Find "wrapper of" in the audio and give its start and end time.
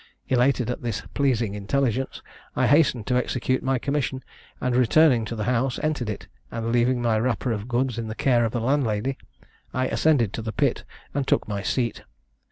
7.19-7.67